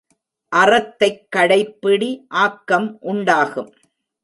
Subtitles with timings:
[0.47, 2.25] அறத்தைக் கடைப்பிடி
[2.27, 3.73] ஆக்கம் உண்டாகும்.